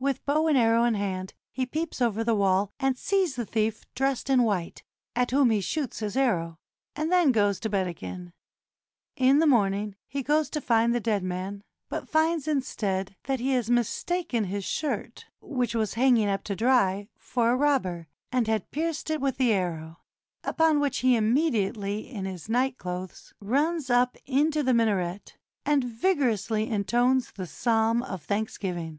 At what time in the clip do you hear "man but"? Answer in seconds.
11.22-12.08